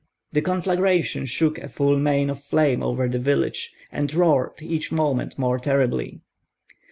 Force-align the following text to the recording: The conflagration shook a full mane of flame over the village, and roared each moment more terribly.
The 0.33 0.41
conflagration 0.41 1.27
shook 1.27 1.59
a 1.59 1.67
full 1.67 1.95
mane 1.99 2.31
of 2.31 2.41
flame 2.41 2.81
over 2.81 3.07
the 3.07 3.19
village, 3.19 3.71
and 3.91 4.11
roared 4.11 4.59
each 4.59 4.91
moment 4.91 5.37
more 5.37 5.59
terribly. 5.59 6.21